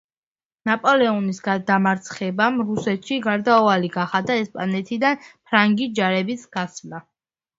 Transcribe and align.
ნაპოლეონის 0.67 1.41
დამარცხებამ 1.67 2.57
რუსეთში 2.69 3.19
გარდაუვალი 3.27 3.91
გახადა 3.97 4.37
ესპანეთიდან 4.45 5.21
ფრანგი 5.29 5.91
ჯარების 6.01 6.49
გასვლა. 6.57 7.05